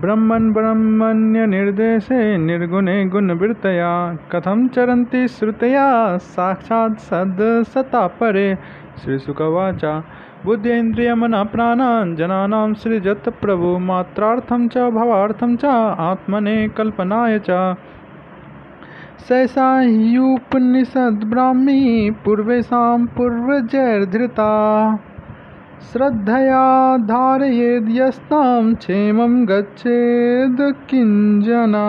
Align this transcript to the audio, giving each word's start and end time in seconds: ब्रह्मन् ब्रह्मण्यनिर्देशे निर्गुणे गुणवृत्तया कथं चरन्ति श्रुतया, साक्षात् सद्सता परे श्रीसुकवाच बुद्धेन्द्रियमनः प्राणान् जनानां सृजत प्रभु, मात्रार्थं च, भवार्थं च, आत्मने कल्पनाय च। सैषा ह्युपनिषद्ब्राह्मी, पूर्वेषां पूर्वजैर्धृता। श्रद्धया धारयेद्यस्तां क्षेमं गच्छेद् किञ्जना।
ब्रह्मन् 0.00 0.52
ब्रह्मण्यनिर्देशे 0.52 2.38
निर्गुणे 2.38 3.04
गुणवृत्तया 3.04 4.14
कथं 4.14 4.68
चरन्ति 4.68 5.28
श्रुतया, 5.28 6.16
साक्षात् 6.16 6.98
सद्सता 6.98 8.06
परे 8.06 8.58
श्रीसुकवाच 9.04 10.02
बुद्धेन्द्रियमनः 10.44 11.42
प्राणान् 11.42 12.16
जनानां 12.16 12.74
सृजत 12.74 13.28
प्रभु, 13.28 13.78
मात्रार्थं 13.78 14.68
च, 14.68 14.78
भवार्थं 14.78 15.56
च, 15.56 15.64
आत्मने 15.98 16.68
कल्पनाय 16.68 17.38
च। 17.38 17.74
सैषा 19.18 19.80
ह्युपनिषद्ब्राह्मी, 19.80 22.12
पूर्वेषां 22.24 23.06
पूर्वजैर्धृता। 23.06 24.98
श्रद्धया 25.90 26.96
धारयेद्यस्तां 27.06 28.74
क्षेमं 28.74 29.32
गच्छेद् 29.48 30.60
किञ्जना। 30.90 31.86